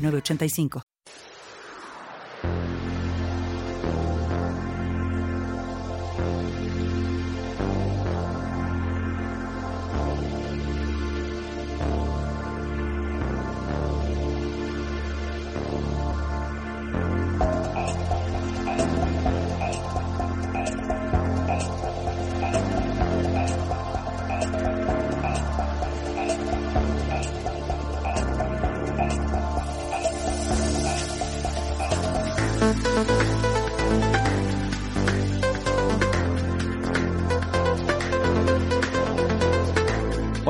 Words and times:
985. 0.00 0.89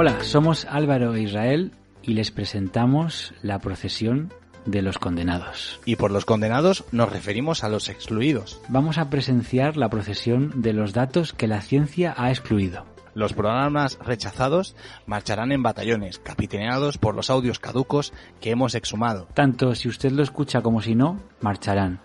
Hola, 0.03 0.25
somos 0.25 0.65
Álvaro 0.65 1.15
e 1.15 1.20
Israel 1.20 1.73
y 2.01 2.15
les 2.15 2.31
presentamos 2.31 3.34
la 3.43 3.59
procesión 3.59 4.33
de 4.65 4.81
los 4.81 4.97
condenados. 4.97 5.79
Y 5.84 5.97
por 5.97 6.11
los 6.11 6.25
condenados 6.25 6.87
nos 6.91 7.12
referimos 7.12 7.65
a 7.65 7.69
los 7.69 7.91
excluidos. 7.91 8.62
Vamos 8.69 8.97
a 8.97 9.11
presenciar 9.11 9.77
la 9.77 9.91
procesión 9.91 10.62
de 10.62 10.73
los 10.73 10.95
datos 10.95 11.34
que 11.34 11.47
la 11.47 11.61
ciencia 11.61 12.15
ha 12.17 12.31
excluido. 12.31 12.87
Los 13.12 13.34
programas 13.34 13.98
rechazados 14.03 14.75
marcharán 15.05 15.53
en 15.53 15.62
batallones, 15.62 16.19
capitaneados 16.19 16.97
por 16.97 17.15
los 17.15 17.28
audios 17.28 17.59
caducos 17.59 18.15
que 18.41 18.53
hemos 18.53 18.75
exhumado. 18.75 19.28
Tanto 19.34 19.75
si 19.75 19.91
usted 19.91 20.12
lo 20.12 20.23
escucha 20.23 20.62
como 20.62 20.81
si 20.81 20.95
no, 20.95 21.21
marcharán. 21.43 22.01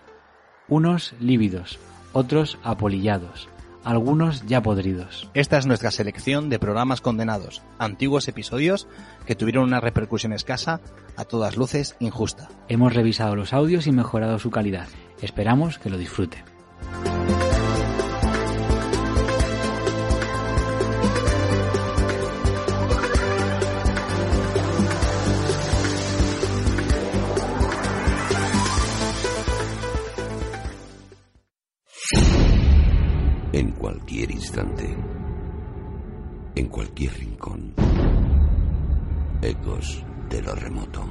Unos 0.68 1.14
lívidos, 1.18 1.78
otros 2.12 2.58
apolillados, 2.62 3.48
algunos 3.86 4.44
ya 4.46 4.62
podridos. 4.62 5.30
Esta 5.32 5.58
es 5.58 5.66
nuestra 5.66 5.92
selección 5.92 6.50
de 6.50 6.58
programas 6.58 7.00
condenados, 7.00 7.62
antiguos 7.78 8.26
episodios 8.26 8.88
que 9.26 9.36
tuvieron 9.36 9.62
una 9.62 9.80
repercusión 9.80 10.32
escasa, 10.32 10.80
a 11.16 11.24
todas 11.24 11.56
luces 11.56 11.94
injusta. 12.00 12.48
Hemos 12.68 12.94
revisado 12.94 13.36
los 13.36 13.52
audios 13.52 13.86
y 13.86 13.92
mejorado 13.92 14.40
su 14.40 14.50
calidad. 14.50 14.88
Esperamos 15.22 15.78
que 15.78 15.90
lo 15.90 15.98
disfrute. 15.98 16.42
En 36.54 36.68
cualquier 36.68 37.12
rincón, 37.12 37.74
ecos 39.42 40.02
de 40.30 40.40
lo 40.40 40.54
remoto. 40.54 41.04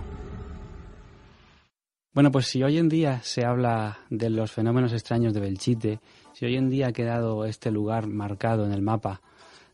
Bueno, 2.12 2.32
pues 2.32 2.48
si 2.48 2.64
hoy 2.64 2.80
en 2.80 2.90
día 2.90 3.22
se 3.22 3.46
habla 3.46 4.00
de 4.10 4.32
los 4.32 4.52
fenómenos 4.52 4.94
extraños 4.94 5.36
de 5.36 5.42
Belchite, 5.42 6.00
si 6.34 6.46
hoy 6.46 6.56
en 6.56 6.72
día 6.72 6.88
ha 6.88 6.92
quedado 6.92 7.46
este 7.46 7.70
lugar 7.70 8.08
marcado 8.08 8.66
en 8.66 8.72
el 8.72 8.82
mapa 8.82 9.22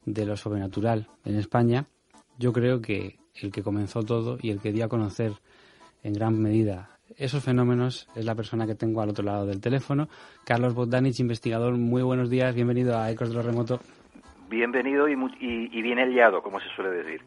de 0.05 0.25
lo 0.25 0.35
sobrenatural 0.35 1.07
en 1.23 1.37
España, 1.37 1.87
yo 2.37 2.51
creo 2.51 2.81
que 2.81 3.19
el 3.35 3.53
que 3.53 3.63
comenzó 3.63 4.03
todo 4.03 4.37
y 4.41 4.49
el 4.49 4.59
que 4.59 4.73
dio 4.73 4.83
a 4.83 4.89
conocer 4.89 5.31
en 6.03 6.11
gran 6.11 6.37
medida 6.37 6.90
esos 7.17 7.43
fenómenos 7.43 8.07
es 8.15 8.25
la 8.25 8.35
persona 8.35 8.65
que 8.65 8.75
tengo 8.75 9.01
al 9.01 9.09
otro 9.09 9.23
lado 9.23 9.45
del 9.45 9.61
teléfono. 9.61 10.07
Carlos 10.45 10.73
Bogdanich, 10.73 11.19
investigador, 11.19 11.77
muy 11.77 12.01
buenos 12.01 12.29
días, 12.29 12.53
bienvenido 12.55 12.97
a 12.97 13.09
Ecos 13.11 13.29
de 13.29 13.35
lo 13.35 13.41
Remoto. 13.41 13.79
Bienvenido 14.49 15.07
y, 15.07 15.15
y, 15.39 15.81
bien 15.81 15.97
hallado, 15.97 16.41
como 16.41 16.59
se 16.59 16.67
suele 16.75 16.91
decir. 16.91 17.21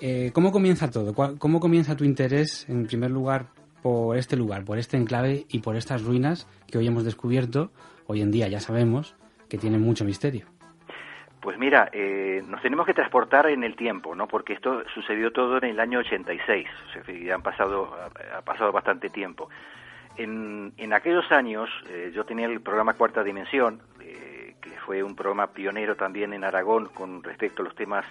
Eh, 0.00 0.30
¿Cómo 0.32 0.50
comienza 0.50 0.90
todo? 0.90 1.14
¿Cómo 1.14 1.60
comienza 1.60 1.96
tu 1.96 2.04
interés, 2.04 2.68
en 2.68 2.86
primer 2.86 3.10
lugar, 3.10 3.48
por 3.82 4.16
este 4.16 4.36
lugar, 4.36 4.64
por 4.64 4.78
este 4.78 4.96
enclave 4.96 5.44
y 5.48 5.58
por 5.58 5.76
estas 5.76 6.02
ruinas 6.02 6.48
que 6.66 6.78
hoy 6.78 6.86
hemos 6.86 7.04
descubierto, 7.04 7.70
hoy 8.06 8.22
en 8.22 8.30
día 8.30 8.48
ya 8.48 8.60
sabemos, 8.60 9.14
que 9.48 9.58
tienen 9.58 9.82
mucho 9.82 10.04
misterio? 10.04 10.46
Pues 11.42 11.58
mira, 11.58 11.90
eh, 11.92 12.40
nos 12.46 12.62
tenemos 12.62 12.86
que 12.86 12.94
transportar 12.94 13.48
en 13.48 13.64
el 13.64 13.74
tiempo, 13.74 14.14
¿no? 14.14 14.28
Porque 14.28 14.52
esto 14.52 14.84
sucedió 14.94 15.32
todo 15.32 15.58
en 15.58 15.64
el 15.64 15.80
año 15.80 15.98
86, 15.98 16.68
o 16.94 17.34
han 17.34 17.42
pasado, 17.42 17.98
ha 18.32 18.42
pasado 18.42 18.70
bastante 18.70 19.10
tiempo. 19.10 19.48
En, 20.16 20.72
en 20.76 20.92
aquellos 20.92 21.30
años 21.32 21.68
eh, 21.88 22.12
yo 22.14 22.24
tenía 22.24 22.46
el 22.46 22.60
programa 22.60 22.94
Cuarta 22.94 23.24
Dimensión, 23.24 23.80
eh, 24.00 24.54
que 24.60 24.70
fue 24.86 25.02
un 25.02 25.16
programa 25.16 25.48
pionero 25.48 25.96
también 25.96 26.32
en 26.32 26.44
Aragón 26.44 26.86
con 26.86 27.24
respecto 27.24 27.62
a 27.62 27.64
los 27.64 27.74
temas 27.74 28.04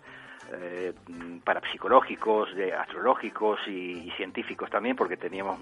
eh, 0.51 0.91
parapsicológicos, 1.45 2.49
astrológicos 2.77 3.65
y, 3.65 4.11
científicos 4.17 4.69
también, 4.69 4.97
porque 4.97 5.15
teníamos 5.15 5.57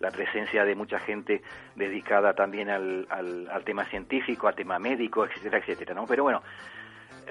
la 0.00 0.10
presencia 0.10 0.66
de 0.66 0.74
mucha 0.74 0.98
gente 0.98 1.40
dedicada 1.74 2.34
también 2.34 2.68
al, 2.68 3.06
al, 3.08 3.48
al, 3.48 3.64
tema 3.64 3.86
científico, 3.86 4.48
al 4.48 4.54
tema 4.54 4.78
médico, 4.78 5.24
etcétera, 5.24 5.56
etcétera, 5.56 5.94
¿no? 5.94 6.04
Pero 6.06 6.24
bueno, 6.24 6.42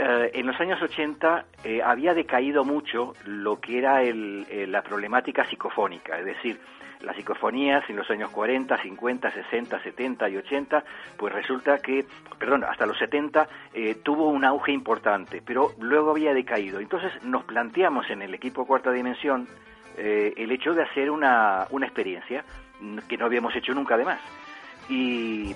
eh, 0.02 0.32
en 0.34 0.48
los 0.48 0.58
años 0.62 0.82
80 0.82 1.46
eh, 1.66 1.82
había 1.84 2.14
decaído 2.14 2.64
mucho 2.64 3.14
lo 3.26 3.60
que 3.60 3.80
era 3.80 4.02
el, 4.02 4.48
eh, 4.50 4.66
la 4.66 4.82
problemática 4.82 5.44
psicofónica, 5.50 6.18
es 6.18 6.24
decir, 6.24 6.58
las 7.02 7.18
psicofonías 7.18 7.84
en 7.90 7.98
los 7.98 8.10
años 8.10 8.30
40, 8.30 8.82
50, 8.82 9.30
60, 9.30 9.84
70 9.84 10.30
y 10.30 10.38
80, 10.38 10.84
pues 11.18 11.34
resulta 11.34 11.80
que, 11.80 12.06
perdón, 12.38 12.64
hasta 12.64 12.86
los 12.86 12.98
70 12.98 13.48
tuvo 14.04 14.28
un 14.28 14.44
auge 14.44 14.74
importante, 14.74 15.42
pero 15.46 15.72
luego 15.80 16.12
había 16.12 16.34
decaído. 16.34 16.82
Entonces 16.82 17.12
nos 17.24 17.46
planteamos 17.46 18.10
en 18.10 18.22
el 18.22 18.34
equipo 18.34 18.66
Cuarta 18.66 18.92
Dimensión 18.92 19.48
el 19.98 20.52
hecho 20.52 20.74
de 20.74 20.84
hacer 20.84 21.10
una, 21.10 21.68
una 21.70 21.86
experiencia 21.86 22.44
que 23.08 23.18
no 23.18 23.26
habíamos 23.26 23.56
hecho 23.56 23.74
nunca 23.74 23.96
además 23.96 24.20
y 24.88 25.52
eh, 25.52 25.56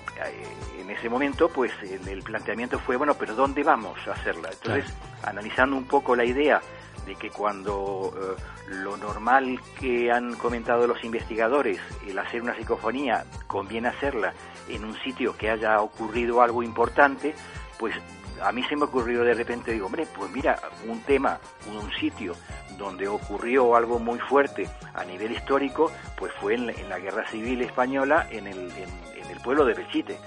en 0.80 0.90
ese 0.90 1.08
momento 1.08 1.48
pues 1.48 1.72
el, 1.82 2.22
planteamiento 2.22 2.78
fue 2.78 2.96
bueno 2.96 3.14
pero 3.14 3.34
dónde 3.34 3.62
vamos 3.62 3.98
a 4.06 4.12
hacerla 4.12 4.50
entonces 4.52 4.92
analizando 5.22 5.76
un 5.76 5.84
poco 5.84 6.14
la 6.14 6.24
idea 6.24 6.60
de 7.06 7.16
que 7.16 7.30
cuando 7.30 8.14
eh, 8.16 8.42
lo 8.68 8.96
normal 8.96 9.60
que 9.78 10.10
han 10.10 10.34
comentado 10.36 10.86
los 10.86 11.02
investigadores 11.04 11.80
el 12.06 12.18
hacer 12.18 12.42
una 12.42 12.54
psicofonía 12.54 13.24
conviene 13.46 13.88
hacerla 13.88 14.32
en 14.68 14.84
un 14.84 14.94
sitio 15.00 15.36
que 15.36 15.50
haya 15.50 15.80
ocurrido 15.80 16.42
algo 16.42 16.62
importante 16.62 17.34
pues 17.78 17.94
a 18.42 18.52
mí 18.52 18.62
se 18.64 18.76
me 18.76 18.84
ocurrió 18.84 19.24
de 19.24 19.34
repente, 19.34 19.72
digo, 19.72 19.86
hombre, 19.86 20.06
pues 20.16 20.30
mira, 20.30 20.58
un 20.86 21.00
tema, 21.02 21.38
un 21.66 21.90
sitio 21.92 22.34
donde 22.78 23.06
ocurrió 23.06 23.76
algo 23.76 23.98
muy 23.98 24.18
fuerte 24.18 24.68
a 24.94 25.04
nivel 25.04 25.32
histórico, 25.32 25.90
pues 26.16 26.32
fue 26.40 26.54
en 26.54 26.66
la, 26.88 26.98
Guerra 26.98 27.28
Civil 27.30 27.62
Española 27.62 28.26
en 28.30 28.46
el, 28.46 28.70
en, 28.72 28.88
el 29.13 29.13
pueblo 29.44 29.64
de 29.64 29.74
Belchite. 29.74 30.18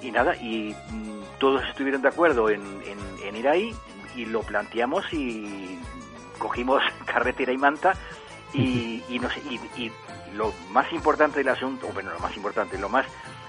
Y 0.00 0.10
nada, 0.10 0.34
y 0.36 0.74
mm, 0.90 1.38
todos 1.38 1.62
estuvieron 1.68 2.00
de 2.00 2.08
acuerdo 2.08 2.48
en, 2.48 2.62
en, 3.22 3.36
ir 3.36 3.48
ahí 3.48 3.74
y 4.14 4.26
lo 4.26 4.42
planteamos 4.42 5.10
y 5.12 5.78
cogimos 6.38 6.82
carretera 7.06 7.52
y 7.52 7.58
manta 7.58 7.94
y, 8.52 9.02
y, 9.08 9.18
nos, 9.18 9.34
y, 9.38 9.60
y 9.76 9.92
lo 10.34 10.52
más 10.70 10.92
importante 10.92 11.38
del 11.38 11.48
asunto, 11.48 11.88
bueno, 11.94 12.10
lo 12.12 12.18
más 12.18 12.36
importante, 12.36 12.78
lo 12.78 12.88
más 12.88 13.06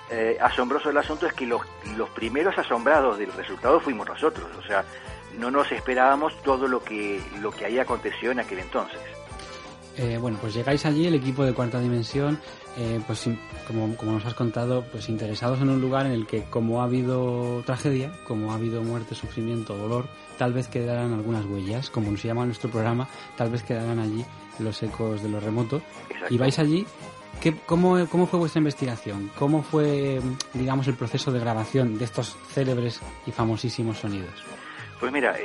eh, 0.10 0.38
asombroso 0.40 0.90
del 0.90 0.98
asunto 0.98 1.28
es 1.28 1.34
que 1.34 1.46
los, 1.46 1.62
los 1.98 2.10
primeros 2.10 2.58
asombrados 2.58 3.18
del 3.18 3.32
resultado 3.34 3.80
fuimos 3.80 4.08
nosotros, 4.08 4.48
o 4.58 4.62
sea, 4.64 4.86
no 5.38 5.50
nos 5.50 5.72
esperábamos 5.72 6.40
todo 6.44 6.68
lo 6.68 6.84
que, 6.84 7.22
lo 7.42 7.52
que 7.52 7.66
ahí 7.66 7.80
aconteció 7.80 8.32
en 8.32 8.40
aquel 8.40 8.60
entonces. 8.60 9.02
Eh, 9.98 10.18
bueno, 10.20 10.38
pues 10.42 10.56
llegáis 10.56 10.86
allí, 10.86 11.06
el 11.06 11.14
equipo 11.14 11.44
de 11.44 11.54
cuarta 11.54 11.80
dimensión, 11.80 12.40
eh, 12.78 13.00
pues 13.06 13.30
como, 13.68 13.96
como, 13.96 14.14
nos 14.14 14.26
has 14.26 14.34
contado, 14.34 14.84
pues 14.92 15.08
interesados 15.08 15.62
en 15.62 15.70
un 15.70 15.82
lugar 15.82 16.08
en 16.08 16.14
el 16.14 16.26
que 16.26 16.44
como 16.46 16.82
ha 16.82 16.86
habido 16.86 17.62
tragedia, 17.66 18.12
como 18.28 18.52
ha 18.52 18.56
habido 18.56 18.82
muerte, 18.82 19.14
sufrimiento, 19.14 19.78
dolor, 19.78 20.08
tal 20.38 20.52
vez 20.52 20.68
quedarán 20.68 21.14
algunas 21.14 21.46
huellas, 21.46 21.92
como 21.92 22.10
nos 22.10 22.24
llama 22.24 22.46
nuestro 22.46 22.72
programa, 22.72 23.08
tal 23.38 23.52
vez 23.52 23.62
quedarán 23.62 24.00
allí 24.00 24.26
los 24.58 24.82
ecos 24.82 25.22
de 25.22 25.30
lo 25.30 25.40
remoto. 25.40 25.82
Y 26.30 26.38
vais 26.38 26.58
allí. 26.58 26.86
¿Qué, 27.40 27.56
cómo, 27.66 28.08
¿Cómo 28.10 28.26
fue 28.26 28.40
vuestra 28.40 28.60
investigación? 28.60 29.30
¿Cómo 29.38 29.64
fue, 29.64 30.22
digamos, 30.54 30.88
el 30.88 30.94
proceso 30.96 31.32
de 31.32 31.40
grabación 31.40 31.98
de 31.98 32.06
estos 32.06 32.38
célebres 32.48 33.02
y 33.26 33.32
famosísimos 33.32 33.98
sonidos? 33.98 34.44
Pues 35.04 35.12
mira, 35.12 35.36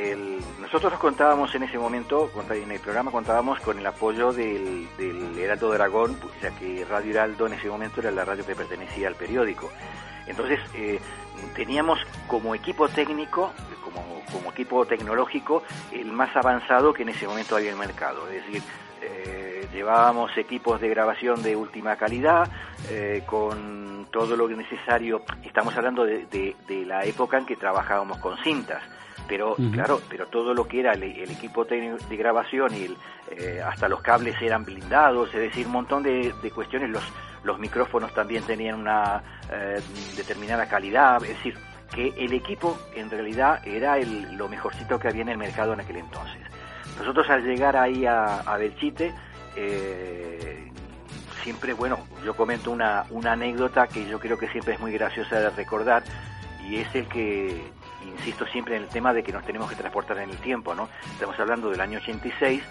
nosotros 0.61 0.97
contábamos 1.01 1.53
en 1.53 1.65
ese 1.65 1.79
momento, 1.79 2.31
en 2.49 2.71
el 2.71 2.79
programa 2.79 3.11
contábamos 3.11 3.59
con 3.59 3.77
el 3.77 3.85
apoyo 3.85 4.33
del, 4.33 4.87
del 4.97 5.37
Heraldo 5.37 5.71
de 5.71 5.75
Aragón, 5.75 6.17
ya 6.41 6.53
que 6.53 6.87
Radio 6.89 7.11
Heraldo 7.11 7.49
en 7.49 7.55
ese 7.55 7.69
momento 7.69 8.01
era 8.01 8.13
la 8.13 8.25
radio 8.25 8.47
que 8.47 8.55
pertenecía 8.55 9.09
al 9.09 9.17
periódico. 9.17 9.69
Entonces, 10.29 10.61
eh, 10.77 11.01
teníamos 11.57 11.99
como 12.29 12.55
equipo 12.55 12.89
técnico, 12.89 13.53
como, 13.83 14.23
como, 14.33 14.53
equipo 14.53 14.87
tecnológico, 14.87 15.65
el 15.91 16.13
más 16.13 16.37
avanzado 16.37 16.93
que 16.93 17.03
en 17.03 17.09
ese 17.09 17.27
momento 17.27 17.57
había 17.57 17.71
en 17.71 17.81
el 17.81 17.81
mercado. 17.81 18.29
Es 18.29 18.47
decir, 18.47 18.63
eh, 19.03 19.67
llevábamos 19.73 20.39
equipos 20.39 20.81
de 20.81 20.89
grabación 20.89 21.43
de 21.43 21.57
última 21.57 21.97
calidad, 21.97 22.49
eh, 22.91 23.25
con 23.27 24.07
todo 24.13 24.37
lo 24.37 24.47
necesario. 24.47 25.25
Estamos 25.43 25.77
hablando 25.77 26.05
de, 26.05 26.27
de, 26.69 26.87
la 26.87 27.05
época 27.05 27.39
en 27.39 27.45
que 27.45 27.57
trabajábamos 27.57 28.19
con 28.19 28.39
cintas 28.45 28.85
pero 29.29 29.55
claro, 29.73 30.01
pero 30.09 30.27
todo 30.27 30.55
lo 30.55 30.67
que 30.67 30.81
era 30.81 30.93
el, 30.93 31.03
equipo 31.03 31.65
de 31.65 32.17
grabación 32.17 32.75
y 32.75 32.97
eh, 33.31 33.61
hasta 33.65 33.89
los 33.89 34.01
cables 34.01 34.35
eran 34.41 34.65
blindados, 34.65 35.33
es 35.35 35.41
decir, 35.41 35.67
un 35.67 35.73
montón 35.73 36.03
de, 36.03 36.33
de 36.43 36.51
cuestiones, 36.51 36.91
los, 36.91 37.05
los 37.45 37.59
micrófonos 37.59 38.13
también 38.15 38.43
tenían 38.45 38.81
una 38.81 39.23
eh, 39.53 39.81
determinada 40.17 40.67
calidad, 40.67 41.23
es 41.23 41.37
decir, 41.37 41.55
que 41.95 42.13
el 42.17 42.33
equipo 42.33 42.79
en 42.95 43.11
realidad 43.11 43.67
era 43.67 43.99
el, 43.99 44.37
lo 44.37 44.49
mejorcito 44.49 44.99
que 44.99 45.09
había 45.09 45.23
en 45.23 45.29
el 45.29 45.39
mercado 45.39 45.73
en 45.73 45.81
aquel 45.81 45.97
entonces. 45.97 46.41
Nosotros 46.99 47.29
al 47.31 47.45
llegar 47.45 47.77
ahí 47.77 48.07
a, 48.07 48.41
a 48.41 48.57
Belchite, 48.57 49.15
eh, 49.57 50.71
siempre, 51.43 51.73
bueno, 51.73 51.99
yo 52.25 52.35
comento 52.35 52.71
una, 52.71 53.05
una 53.11 53.33
anécdota 53.33 53.87
que 53.87 54.07
yo 54.07 54.19
creo 54.19 54.39
que 54.39 54.49
siempre 54.49 54.75
es 54.75 54.81
muy 54.81 54.93
graciosa 54.93 55.41
de 55.41 55.51
recordar 55.51 56.03
y 56.69 56.77
es 56.77 56.95
el 56.95 57.07
que, 57.09 57.63
insisto 58.05 58.47
siempre 58.47 58.77
en 58.77 58.83
el 58.83 58.89
tema 58.89 59.13
de 59.13 59.23
que 59.23 59.33
nos 59.33 59.45
tenemos 59.45 59.69
que 59.69 59.77
transportar 59.77 60.19
en 60.19 60.31
el 60.31 60.39
tiempo, 60.39 60.75
¿no? 60.75 60.89
Estamos 61.13 61.39
hablando 61.41 61.71
del 61.71 61.81
año 61.81 61.99
86 61.99 62.63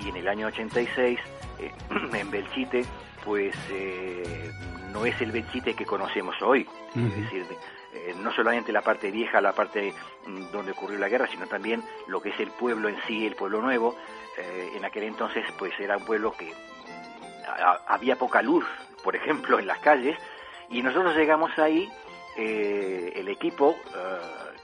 y 0.00 0.08
en 0.08 0.16
el 0.16 0.28
año 0.28 0.48
86 0.48 1.18
eh, 1.58 1.72
en 2.12 2.30
Belchite 2.30 2.84
pues 3.24 3.56
eh, 3.70 4.52
no 4.92 5.06
es 5.06 5.20
el 5.20 5.32
Belchite 5.32 5.74
que 5.74 5.86
conocemos 5.86 6.40
hoy. 6.42 6.68
Es 6.94 7.16
decir, 7.16 7.46
eh, 7.94 8.14
no 8.22 8.32
solamente 8.32 8.70
la 8.70 8.82
parte 8.82 9.10
vieja, 9.10 9.40
la 9.40 9.52
parte 9.52 9.94
mm, 10.26 10.52
donde 10.52 10.72
ocurrió 10.72 10.98
la 10.98 11.08
guerra, 11.08 11.26
sino 11.28 11.46
también 11.46 11.82
lo 12.06 12.20
que 12.20 12.28
es 12.28 12.38
el 12.38 12.50
pueblo 12.50 12.88
en 12.88 12.96
sí, 13.06 13.26
el 13.26 13.34
pueblo 13.34 13.60
nuevo. 13.62 13.96
Eh, 14.36 14.72
en 14.76 14.84
aquel 14.84 15.04
entonces, 15.04 15.44
pues 15.58 15.72
era 15.80 15.96
un 15.96 16.04
pueblo 16.04 16.32
que 16.32 16.50
mm, 16.50 17.46
había 17.88 18.16
poca 18.16 18.42
luz, 18.42 18.64
por 19.02 19.16
ejemplo, 19.16 19.58
en 19.58 19.66
las 19.66 19.78
calles, 19.78 20.16
y 20.68 20.82
nosotros 20.82 21.16
llegamos 21.16 21.58
ahí, 21.58 21.90
el 22.36 23.28
equipo, 23.28 23.76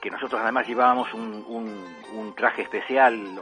que 0.01 0.09
nosotros 0.09 0.41
además 0.41 0.67
llevábamos 0.67 1.13
un, 1.13 1.45
un, 1.47 1.95
un 2.13 2.35
traje 2.35 2.63
especial, 2.63 3.39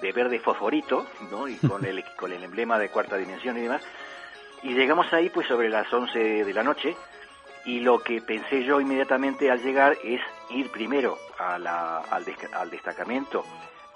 de 0.00 0.12
verde 0.12 0.38
fosforito, 0.38 1.06
¿no? 1.30 1.48
Y 1.48 1.56
con 1.68 1.84
el, 1.84 2.04
con 2.16 2.32
el 2.32 2.44
emblema 2.44 2.78
de 2.78 2.90
cuarta 2.90 3.16
dimensión 3.16 3.56
y 3.56 3.62
demás. 3.62 3.82
Y 4.62 4.74
llegamos 4.74 5.12
ahí 5.12 5.30
pues 5.30 5.46
sobre 5.46 5.70
las 5.70 5.90
11 5.92 6.44
de 6.44 6.54
la 6.54 6.62
noche 6.62 6.94
y 7.64 7.80
lo 7.80 8.00
que 8.00 8.20
pensé 8.20 8.64
yo 8.64 8.80
inmediatamente 8.80 9.50
al 9.50 9.62
llegar 9.62 9.96
es 10.04 10.20
ir 10.50 10.70
primero 10.70 11.18
a 11.38 11.58
la, 11.58 11.98
al, 11.98 12.24
al 12.52 12.70
destacamento, 12.70 13.44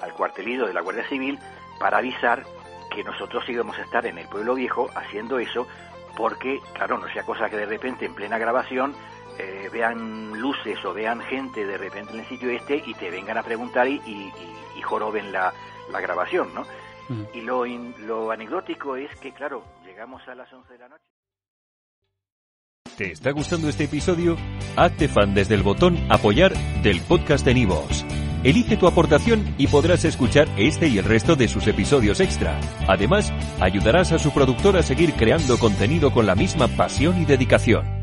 al 0.01 0.13
cuartelillo 0.15 0.67
de 0.67 0.75
la 0.75 0.81
Guardia 0.81 1.07
Civil 1.09 1.39
para 1.79 1.99
avisar 1.99 2.45
que 2.95 3.05
nosotros 3.05 3.47
íbamos 3.49 3.79
a 3.79 3.83
estar 3.83 4.07
en 4.07 4.19
el 4.19 4.29
pueblo 4.29 4.55
viejo 4.55 4.89
haciendo 4.95 5.39
eso 5.39 5.67
porque, 6.17 6.61
claro, 6.75 6.99
no 6.99 7.09
sea 7.09 7.25
cosa 7.25 7.51
que 7.51 7.57
de 7.57 7.67
repente 7.67 8.07
en 8.07 8.15
plena 8.15 8.39
grabación 8.39 8.95
eh, 9.39 9.69
vean 9.73 10.39
luces 10.41 10.83
o 10.85 10.93
vean 10.93 11.21
gente 11.21 11.67
de 11.67 11.79
repente 11.79 12.13
en 12.13 12.21
el 12.21 12.27
sitio 12.27 12.51
este 12.51 12.83
y 12.87 12.95
te 12.95 13.11
vengan 13.11 13.39
a 13.39 13.43
preguntar 13.43 13.89
y, 13.89 14.01
y, 14.07 14.33
y 14.77 14.83
joroben 14.83 15.33
la, 15.33 15.53
la 15.91 16.01
grabación, 16.01 16.55
¿no? 16.55 16.65
Y 17.35 17.43
lo, 17.43 17.67
lo 17.67 18.31
anecdótico 18.31 18.97
es 18.97 19.15
que, 19.17 19.33
claro, 19.33 19.63
llegamos 19.85 20.27
a 20.27 20.35
las 20.35 20.51
11 20.53 20.73
de 20.73 20.79
la 20.79 20.89
noche. 20.89 21.05
¿Te 22.97 23.11
está 23.11 23.33
gustando 23.33 23.69
este 23.69 23.85
episodio? 23.85 24.37
Hazte 24.77 25.09
fan 25.09 25.35
desde 25.35 25.55
el 25.55 25.63
botón 25.63 25.99
Apoyar 26.11 26.55
del 26.83 27.01
podcast 27.03 27.45
de 27.45 27.55
Nivos. 27.55 28.07
Elige 28.45 28.77
tu 28.77 28.87
aportación 28.87 29.55
y 29.59 29.67
podrás 29.67 30.05
escuchar 30.05 30.49
este 30.57 30.87
y 30.87 30.99
el 30.99 31.05
resto 31.05 31.35
de 31.35 31.49
sus 31.49 31.67
episodios 31.67 32.21
extra. 32.21 32.61
Además, 32.87 33.33
ayudarás 33.61 34.13
a 34.13 34.19
su 34.19 34.33
productor 34.33 34.77
a 34.77 34.83
seguir 34.83 35.15
creando 35.15 35.59
contenido 35.59 36.13
con 36.13 36.27
la 36.27 36.35
misma 36.35 36.69
pasión 36.69 37.21
y 37.21 37.25
dedicación. 37.25 37.94